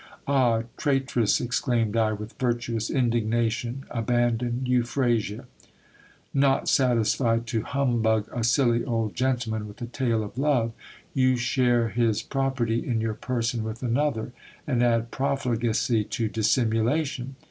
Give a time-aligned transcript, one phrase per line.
[0.25, 0.63] Ah!
[0.77, 5.45] traitress, exclaimed I with virtuous indignation, abandoned Euphrasia!
[6.33, 10.71] Not satisfied to humbug a silly old gentleman with a tale of love,
[11.13, 14.33] you share his property in your person with another,
[14.65, 17.35] and add profligacy to dissimulation